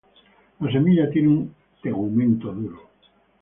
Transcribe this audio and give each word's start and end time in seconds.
La 0.61 0.71
semilla 0.71 1.11
tiene 1.11 1.27
un 1.27 1.55
tegumento 1.83 2.51
duro. 2.51 2.89